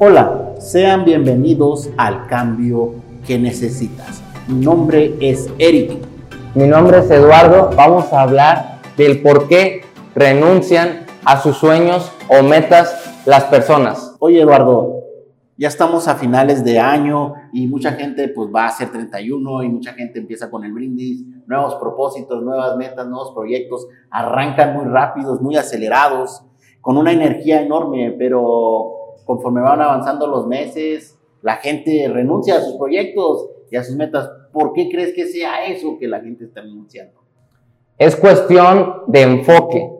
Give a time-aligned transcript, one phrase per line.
[0.00, 2.94] Hola, sean bienvenidos al cambio
[3.26, 4.22] que necesitas.
[4.46, 5.90] Mi nombre es Eric.
[6.54, 7.70] Mi nombre es Eduardo.
[7.74, 9.80] Vamos a hablar del por qué
[10.14, 14.14] renuncian a sus sueños o metas las personas.
[14.20, 15.02] Oye Eduardo,
[15.56, 19.68] ya estamos a finales de año y mucha gente pues va a ser 31 y
[19.68, 25.40] mucha gente empieza con el brindis, nuevos propósitos, nuevas metas, nuevos proyectos, arrancan muy rápidos,
[25.40, 26.44] muy acelerados,
[26.80, 28.97] con una energía enorme, pero
[29.28, 34.30] conforme van avanzando los meses, la gente renuncia a sus proyectos y a sus metas.
[34.54, 37.20] ¿Por qué crees que sea eso que la gente está renunciando?
[37.98, 39.92] Es cuestión de enfoque.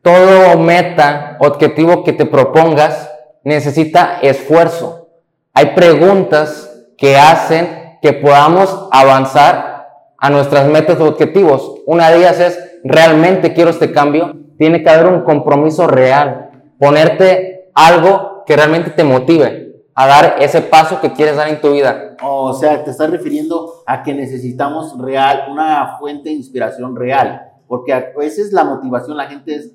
[0.00, 3.12] Todo meta, objetivo que te propongas
[3.44, 5.10] necesita esfuerzo.
[5.52, 11.82] Hay preguntas que hacen que podamos avanzar a nuestras metas o objetivos.
[11.84, 14.34] Una de ellas es, ¿realmente quiero este cambio?
[14.56, 16.50] Tiene que haber un compromiso real.
[16.78, 21.72] Ponerte algo que realmente te motive a dar ese paso que quieres dar en tu
[21.72, 22.16] vida.
[22.22, 27.92] O sea, te estás refiriendo a que necesitamos real, una fuente de inspiración real, porque
[27.92, 29.72] a veces la motivación, la gente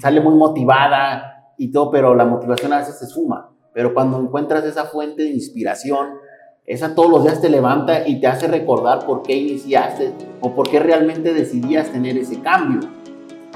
[0.00, 3.50] sale muy motivada y todo, pero la motivación a veces se suma.
[3.74, 6.08] Pero cuando encuentras esa fuente de inspiración,
[6.64, 10.70] esa todos los días te levanta y te hace recordar por qué iniciaste o por
[10.70, 12.88] qué realmente decidías tener ese cambio.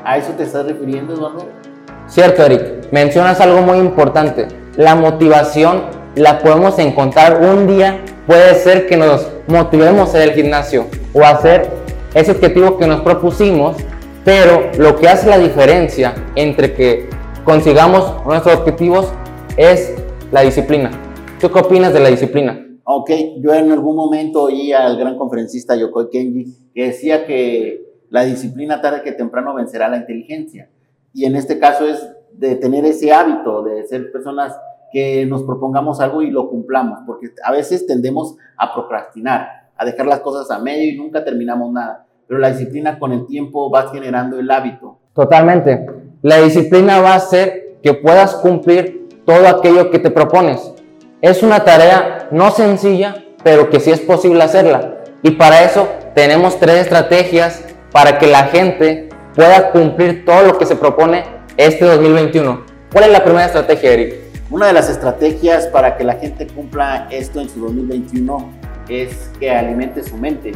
[0.05, 1.68] ¿A eso te estás refiriendo, Eduardo?
[2.09, 2.91] Cierto, Eric.
[2.91, 4.49] Mencionas algo muy importante.
[4.77, 5.83] La motivación
[6.15, 8.03] la podemos encontrar un día.
[8.27, 11.69] Puede ser que nos motivemos en el gimnasio o hacer
[12.15, 13.77] ese objetivo que nos propusimos,
[14.25, 17.11] pero lo que hace la diferencia entre que
[17.45, 19.13] consigamos nuestros objetivos
[19.59, 19.95] es
[20.33, 20.91] la disciplina.
[21.39, 22.67] ¿Tú qué opinas de la disciplina?
[22.85, 28.25] Ok, yo en algún momento oí al gran conferencista Yokoi Kenji que decía que la
[28.25, 30.71] disciplina tarde que temprano vencerá la inteligencia.
[31.19, 34.57] Y en este caso es de tener ese hábito, de ser personas
[34.93, 40.07] que nos propongamos algo y lo cumplamos, porque a veces tendemos a procrastinar, a dejar
[40.07, 42.07] las cosas a medio y nunca terminamos nada.
[42.29, 45.01] Pero la disciplina con el tiempo va generando el hábito.
[45.13, 45.87] Totalmente.
[46.23, 50.73] La disciplina va a hacer que puedas cumplir todo aquello que te propones.
[51.21, 55.03] Es una tarea no sencilla, pero que sí es posible hacerla.
[55.25, 59.08] Y para eso tenemos tres estrategias para que la gente
[59.39, 61.23] pueda cumplir todo lo que se propone
[61.57, 62.61] este 2021.
[62.91, 64.15] ¿Cuál es la primera estrategia, Eric?
[64.51, 68.51] Una de las estrategias para que la gente cumpla esto en su 2021
[68.89, 70.51] es que alimente su mente,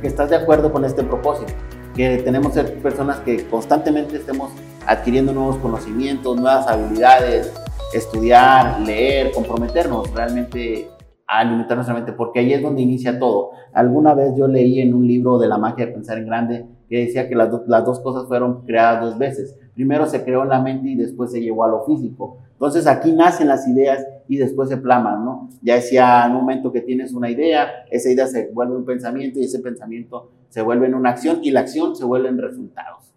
[0.00, 1.52] que estás de acuerdo con este propósito,
[1.94, 4.50] que tenemos ser personas que constantemente estemos
[4.88, 7.52] adquiriendo nuevos conocimientos, nuevas habilidades,
[7.92, 10.88] estudiar, leer, comprometernos realmente
[11.28, 13.52] a alimentar nuestra mente, porque ahí es donde inicia todo.
[13.72, 17.06] Alguna vez yo leí en un libro de la magia de pensar en grande que
[17.06, 19.56] decía que las, dos cosas fueron creadas dos veces.
[19.74, 22.38] Primero se creó en la mente y después se llevó a lo físico.
[22.52, 25.48] Entonces aquí nacen las ideas y después se plaman, ¿no?
[25.62, 29.38] Ya decía en un momento que tienes una idea, esa idea se vuelve un pensamiento
[29.38, 33.12] y ese pensamiento se vuelve en una acción y la acción se vuelve en resultados.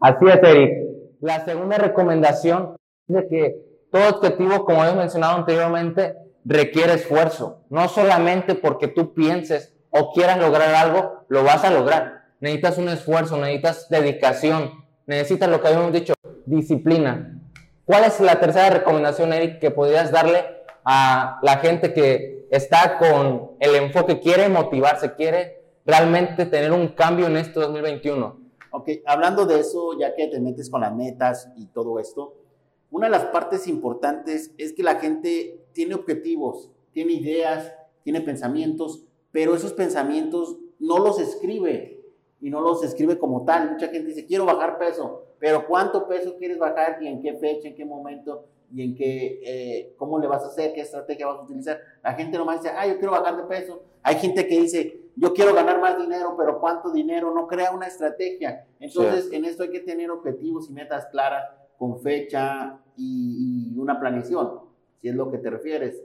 [0.00, 0.70] Así es, Eric.
[1.20, 2.76] La segunda recomendación
[3.08, 7.64] es que todo objetivo, como hemos mencionado anteriormente, requiere esfuerzo.
[7.68, 12.88] No solamente porque tú pienses o quieras lograr algo, lo vas a lograr necesitas un
[12.88, 16.14] esfuerzo, necesitas dedicación, necesitas lo que habíamos dicho,
[16.46, 17.38] disciplina.
[17.84, 20.44] ¿Cuál es la tercera recomendación, Eric, que podrías darle
[20.84, 27.26] a la gente que está con el enfoque, quiere motivarse, quiere realmente tener un cambio
[27.26, 28.40] en este 2021?
[28.72, 32.36] Ok, hablando de eso, ya que te metes con las metas y todo esto,
[32.90, 39.04] una de las partes importantes es que la gente tiene objetivos, tiene ideas, tiene pensamientos,
[39.32, 41.99] pero esos pensamientos no los escribe,
[42.40, 43.72] y no los escribe como tal.
[43.72, 47.68] Mucha gente dice, quiero bajar peso, pero ¿cuánto peso quieres bajar y en qué fecha,
[47.68, 51.38] en qué momento y en qué, eh, cómo le vas a hacer, qué estrategia vas
[51.38, 51.80] a utilizar?
[52.02, 53.82] La gente nomás dice, ah, yo quiero bajar de peso.
[54.02, 57.34] Hay gente que dice, yo quiero ganar más dinero, pero ¿cuánto dinero?
[57.34, 58.66] No crea una estrategia.
[58.78, 61.44] Entonces, en esto hay que tener objetivos y metas claras
[61.78, 64.60] con fecha y, y una planeación,
[65.00, 66.02] si es lo que te refieres.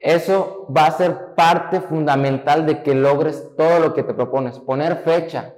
[0.00, 4.58] Eso va a ser parte fundamental de que logres todo lo que te propones.
[4.58, 5.54] Poner fecha.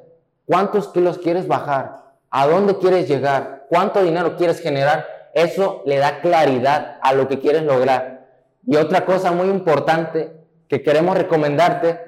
[0.46, 2.14] ¿Cuántos kilos quieres bajar?
[2.30, 3.66] ¿A dónde quieres llegar?
[3.68, 5.06] ¿Cuánto dinero quieres generar?
[5.34, 8.26] Eso le da claridad a lo que quieres lograr.
[8.66, 10.32] Y otra cosa muy importante
[10.68, 12.00] que queremos recomendarte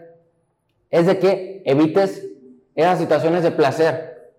[0.91, 2.27] es de que evites
[2.75, 4.33] esas situaciones de placer.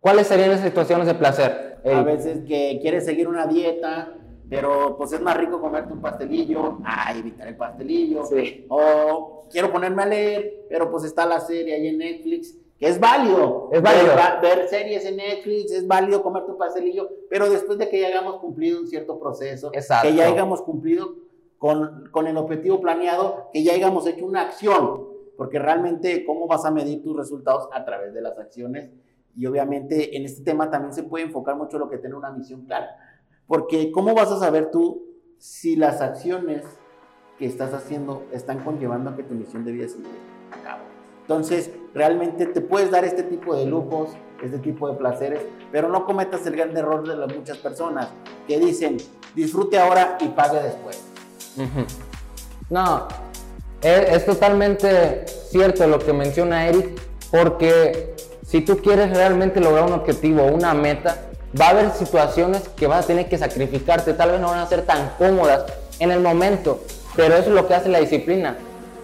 [0.00, 1.78] ¿Cuáles serían esas situaciones de placer?
[1.84, 4.14] A veces que quieres seguir una dieta
[4.52, 8.22] pero pues es más rico comerte un pastelillo, a evitar el pastelillo.
[8.68, 13.00] O quiero ponerme a leer, pero pues está la serie ahí en Netflix que es
[13.00, 13.70] válido.
[13.72, 14.14] Es válido.
[14.14, 18.08] Ver, ver, series en Netflix, es válido comer tu pastelillo, pero después de que ya
[18.08, 20.08] hayamos cumplido un cierto proceso, Exacto.
[20.08, 21.14] que ya hayamos cumplido
[21.56, 25.06] con, con el objetivo planeado, que ya hayamos hecho una acción,
[25.38, 28.90] porque realmente cómo vas a medir tus resultados a través de las acciones
[29.34, 32.66] y obviamente en este tema también se puede enfocar mucho lo que tiene una misión
[32.66, 32.96] clara,
[33.52, 35.02] porque cómo vas a saber tú
[35.36, 36.62] si las acciones
[37.38, 40.08] que estás haciendo están conllevando a que tu misión de vida se lleve
[40.50, 40.80] a cabo.
[41.20, 44.08] Entonces, realmente te puedes dar este tipo de lujos,
[44.42, 48.08] este tipo de placeres, pero no cometas el gran error de las muchas personas
[48.48, 48.96] que dicen,
[49.34, 51.04] disfrute ahora y pague después.
[52.70, 53.06] No,
[53.82, 56.98] es, es, totalmente cierto lo que menciona Eric,
[57.30, 58.14] porque
[58.46, 63.04] si tú quieres realmente lograr un objetivo, una meta, va a haber situaciones que vas
[63.04, 65.64] a tener que sacrificarte, tal vez no van a ser tan cómodas
[65.98, 66.80] en el momento,
[67.14, 68.56] pero eso es lo que hace la disciplina,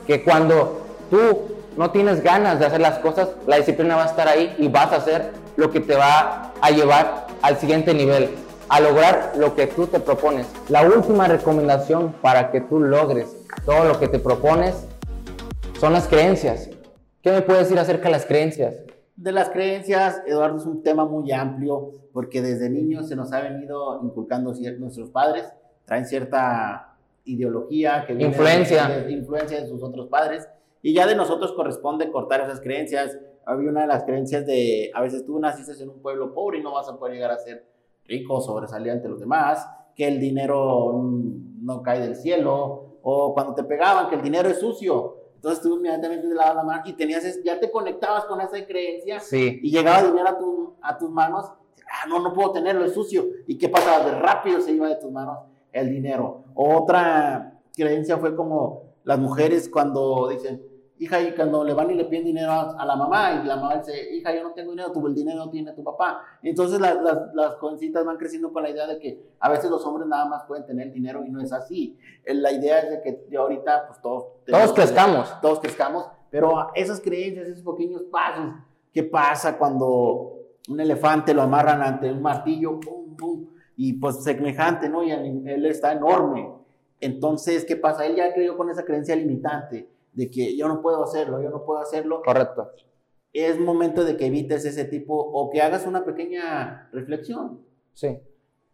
[0.07, 0.81] que cuando
[1.11, 4.69] tú no tienes ganas de hacer las cosas, la disciplina va a estar ahí y
[4.69, 8.31] vas a hacer lo que te va a llevar al siguiente nivel,
[8.69, 10.47] a lograr lo que tú te propones.
[10.69, 13.29] La última recomendación para que tú logres
[13.65, 14.75] todo lo que te propones
[15.79, 16.69] son las creencias.
[17.23, 18.75] ¿Qué me puedes decir acerca de las creencias?
[19.19, 23.41] De las creencias, Eduardo, es un tema muy amplio porque desde niños se nos ha
[23.41, 25.53] venido inculcando nuestros padres,
[25.85, 28.87] traen cierta ideología que viene influencia.
[28.87, 30.49] De, de, influencia de sus otros padres
[30.83, 33.19] y ya de nosotros corresponde cortar esas creencias.
[33.45, 36.63] Había una de las creencias de, a veces tú naciste en un pueblo pobre y
[36.63, 37.67] no vas a poder llegar a ser
[38.05, 40.93] rico, sobresalir ante los demás, que el dinero
[41.61, 45.18] no cae del cielo, o cuando te pegaban, que el dinero es sucio.
[45.39, 49.21] Entonces tú inmediatamente te lavas la mano y tenías, ya te conectabas con esa creencia
[49.21, 49.61] sí.
[49.63, 51.47] y llegaba dinero a, tu, a tus manos.
[51.91, 53.25] Ah, no, no puedo tenerlo, es sucio.
[53.47, 54.05] ¿Y qué pasaba?
[54.05, 55.39] De rápido se iba de tus manos
[55.73, 56.45] el dinero.
[56.55, 60.61] Otra creencia fue como las mujeres cuando dicen,
[60.99, 63.57] hija, y cuando le van y le piden dinero a, a, la mamá, y la
[63.57, 66.23] mamá dice, hija, yo no tengo dinero, tu, el dinero no tiene tu papá.
[66.43, 69.85] Entonces las, las, las jovencitas van creciendo con la idea de que a veces los
[69.87, 71.97] hombres nada más pueden tener dinero y no es así.
[72.27, 74.27] La idea es de que ahorita, pues todos...
[74.49, 75.41] Todos crezcamos.
[75.41, 78.55] Todos crezcamos, pero esas creencias, esos pequeños pasos,
[78.93, 83.47] ¿qué pasa cuando un elefante lo amarran ante un martillo, pum, pum,
[83.77, 85.03] y pues semejante, ¿no?
[85.03, 86.53] Y él está enorme.
[87.01, 88.07] Entonces, ¿qué pasa?
[88.07, 91.65] Él ya creyó con esa creencia limitante de que yo no puedo hacerlo, yo no
[91.65, 92.23] puedo hacerlo.
[92.25, 92.73] Correcto.
[93.33, 97.61] Es momento de que evites ese tipo o que hagas una pequeña reflexión.
[97.95, 98.19] Sí.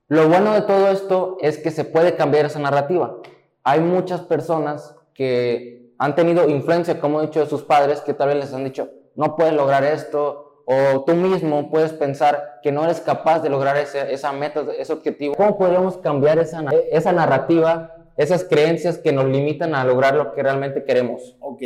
[0.09, 3.19] Lo bueno de todo esto es que se puede cambiar esa narrativa.
[3.63, 8.29] Hay muchas personas que han tenido influencia, como he dicho, de sus padres, que tal
[8.29, 12.85] vez les han dicho, no puedes lograr esto, o tú mismo puedes pensar que no
[12.85, 15.35] eres capaz de lograr ese, esa meta, ese objetivo.
[15.35, 20.43] ¿Cómo podríamos cambiar esa, esa narrativa esas creencias que nos limitan a lograr lo que
[20.43, 21.37] realmente queremos.
[21.41, 21.63] Ok.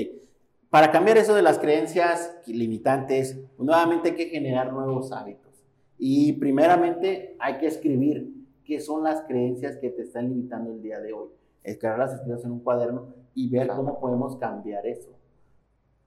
[0.70, 5.64] Para cambiar eso de las creencias limitantes, nuevamente hay que generar nuevos hábitos.
[5.98, 8.32] Y primeramente hay que escribir
[8.64, 11.28] qué son las creencias que te están limitando el día de hoy.
[11.64, 15.10] Escribirlas escritas en un cuaderno y ver cómo podemos cambiar eso.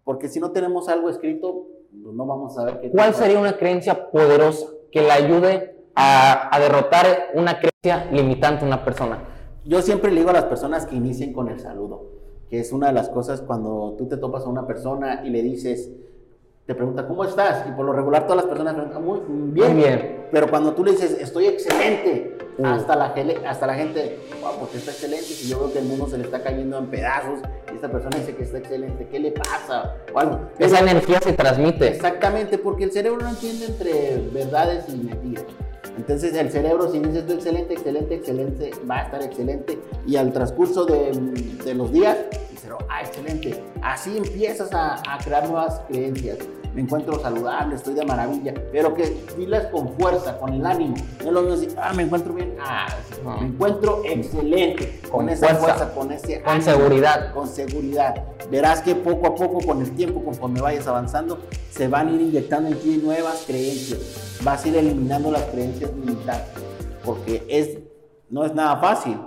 [0.04, 1.68] Porque si no tenemos algo escrito,
[2.04, 2.92] pues no vamos a ver qué.
[2.92, 7.06] ¿Cuál sería una creencia poderosa que le ayude a, a derrotar
[7.36, 9.20] una creencia limitante a una persona?
[9.64, 12.04] Yo siempre le digo a las personas que inicien con el saludo,
[12.50, 15.42] que es una de las cosas cuando tú te topas a una persona y le
[15.42, 15.90] dices,
[16.66, 17.66] te pregunta, ¿cómo estás?
[17.70, 19.20] Y por lo regular todas las personas preguntan, muy
[19.54, 19.74] bien.
[19.74, 20.28] Muy bien.
[20.32, 22.66] Pero cuando tú le dices, estoy excelente, uh.
[22.66, 23.14] hasta, la,
[23.48, 26.26] hasta la gente, wow, porque está excelente, si yo veo que el mundo se le
[26.26, 27.40] está cayendo en pedazos,
[27.72, 29.96] y esta persona dice que está excelente, ¿qué le pasa?
[30.14, 30.40] O algo.
[30.60, 31.88] Esa Pero, energía se transmite.
[31.88, 35.46] Exactamente, porque el cerebro no entiende entre verdades y mentiras.
[35.98, 39.80] Entonces el cerebro, si dices tú excelente, excelente, excelente, va a estar excelente.
[40.08, 41.12] Y al transcurso de,
[41.64, 42.18] de los días,
[42.50, 43.62] dice, ah, excelente.
[43.82, 46.38] Así empiezas a, a, crear nuevas creencias.
[46.74, 48.54] Me encuentro saludable, estoy de maravilla.
[48.72, 50.96] Pero que dilas con fuerza, con el ánimo.
[51.24, 52.56] No lo mismo decir, ah, me encuentro bien.
[52.62, 52.88] Ah,
[53.40, 55.00] me encuentro excelente.
[55.02, 57.34] Con, con esa fuerza, fuerza, con ese Con ánimo, seguridad.
[57.34, 58.24] Con seguridad.
[58.50, 62.22] Verás que poco a poco, con el tiempo, conforme vayas avanzando, se van a ir
[62.22, 64.40] inyectando en ti nuevas creencias.
[64.44, 66.64] Vas a ir eliminando las creencias limitantes.
[67.04, 67.80] Porque es,
[68.30, 69.20] no es nada fácil,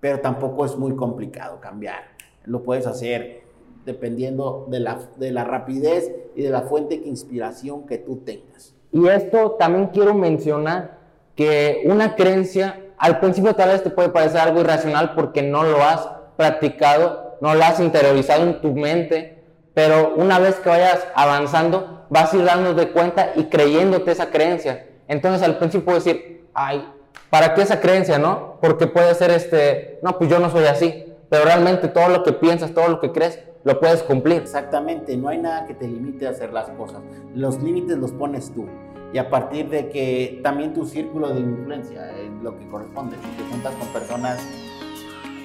[0.00, 2.02] pero tampoco es muy complicado cambiar.
[2.44, 3.44] Lo puedes hacer
[3.84, 8.74] dependiendo de la, de la rapidez y de la fuente de inspiración que tú tengas.
[8.92, 10.98] Y esto también quiero mencionar
[11.36, 15.82] que una creencia al principio tal vez te puede parecer algo irracional porque no lo
[15.82, 22.06] has practicado, no lo has interiorizado en tu mente, pero una vez que vayas avanzando
[22.10, 24.86] vas a ir dándote cuenta y creyéndote esa creencia.
[25.08, 26.86] Entonces al principio decir, ay,
[27.30, 28.58] ¿para qué esa creencia, no?
[28.60, 31.09] Porque puede ser este, no, pues yo no soy así.
[31.30, 34.42] Pero realmente todo lo que piensas, todo lo que crees, lo puedes cumplir.
[34.42, 37.00] Exactamente, no hay nada que te limite a hacer las cosas.
[37.34, 38.66] Los límites los pones tú.
[39.12, 43.16] Y a partir de que también tu círculo de influencia es lo que corresponde.
[43.16, 44.40] Si te juntas con personas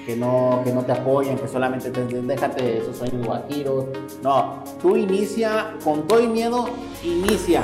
[0.06, 3.86] que no, que no te apoyan, que solamente te déjate esos sueños guajiros.
[4.22, 6.68] No, tú inicia, con todo y miedo,
[7.02, 7.62] inicia.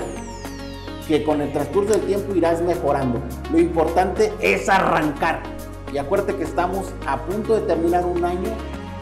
[1.09, 3.21] Que con el transcurso del tiempo irás mejorando.
[3.51, 5.43] Lo importante es arrancar.
[5.93, 8.49] Y acuérdate que estamos a punto de terminar un año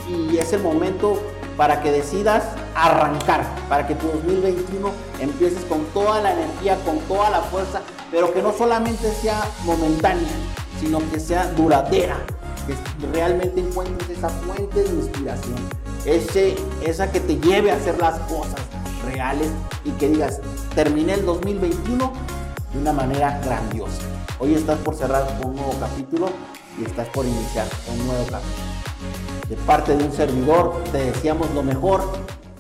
[0.09, 1.21] y es el momento
[1.57, 2.45] para que decidas
[2.75, 8.33] arrancar, para que tu 2021 empieces con toda la energía, con toda la fuerza, pero
[8.33, 10.33] que no solamente sea momentánea,
[10.81, 12.17] sino que sea duradera,
[12.67, 12.75] que
[13.13, 15.57] realmente encuentres esa fuente de inspiración,
[16.05, 18.61] ese, esa que te lleve a hacer las cosas
[19.05, 19.49] reales
[19.85, 20.41] y que digas,
[20.75, 22.13] terminé el 2021
[22.73, 24.03] de una manera grandiosa.
[24.39, 26.31] Hoy estás por cerrar un nuevo capítulo
[26.79, 28.71] y estás por iniciar un nuevo capítulo.
[29.49, 32.03] De parte de un servidor, te deseamos lo mejor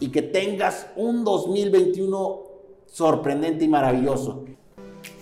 [0.00, 2.42] y que tengas un 2021
[2.86, 4.44] sorprendente y maravilloso.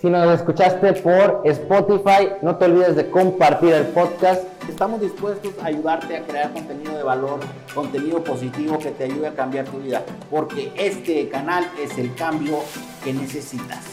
[0.01, 4.43] Si nos escuchaste por Spotify, no te olvides de compartir el podcast.
[4.69, 7.39] Estamos dispuestos a ayudarte a crear contenido de valor,
[7.73, 12.59] contenido positivo que te ayude a cambiar tu vida, porque este canal es el cambio
[13.03, 13.85] que necesitas.